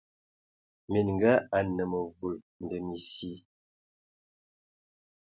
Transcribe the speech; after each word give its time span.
Minga 0.91 1.31
anə 1.57 1.83
məvul 1.91 2.35
ndəm 2.63 2.85
esil. 2.97 3.39